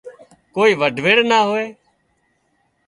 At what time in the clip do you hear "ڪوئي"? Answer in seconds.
0.55-0.71